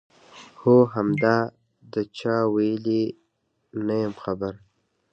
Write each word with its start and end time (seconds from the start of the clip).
هو 0.61 0.75
همدا، 0.93 1.37
دا 1.91 2.01
چا 2.17 2.35
ویلي؟ 2.53 3.03
نه 3.85 3.95
یم 4.03 4.13
خبر. 4.23 4.53